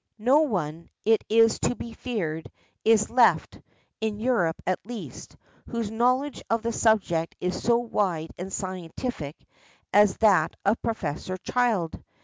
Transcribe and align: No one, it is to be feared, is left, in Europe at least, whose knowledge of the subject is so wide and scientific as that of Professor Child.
No 0.17 0.39
one, 0.39 0.89
it 1.05 1.23
is 1.29 1.59
to 1.59 1.75
be 1.75 1.93
feared, 1.93 2.51
is 2.83 3.11
left, 3.11 3.61
in 3.99 4.17
Europe 4.19 4.59
at 4.65 4.79
least, 4.83 5.35
whose 5.67 5.91
knowledge 5.91 6.41
of 6.49 6.63
the 6.63 6.73
subject 6.73 7.35
is 7.39 7.61
so 7.61 7.77
wide 7.77 8.31
and 8.39 8.51
scientific 8.51 9.37
as 9.93 10.17
that 10.17 10.55
of 10.65 10.81
Professor 10.81 11.37
Child. 11.37 12.01